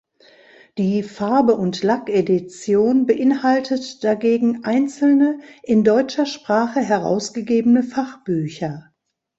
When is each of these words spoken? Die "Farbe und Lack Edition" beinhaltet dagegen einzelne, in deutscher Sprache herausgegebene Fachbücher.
Die 0.79 1.03
"Farbe 1.03 1.53
und 1.57 1.83
Lack 1.83 2.09
Edition" 2.09 3.05
beinhaltet 3.05 4.03
dagegen 4.03 4.63
einzelne, 4.65 5.41
in 5.61 5.83
deutscher 5.83 6.25
Sprache 6.25 6.79
herausgegebene 6.79 7.83
Fachbücher. 7.83 8.91